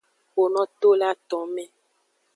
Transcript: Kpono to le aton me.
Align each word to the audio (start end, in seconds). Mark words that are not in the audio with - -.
Kpono 0.31 0.61
to 0.79 0.89
le 0.99 1.05
aton 1.11 1.43
me. 1.53 1.63